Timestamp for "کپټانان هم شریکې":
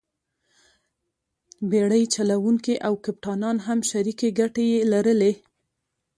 3.05-4.29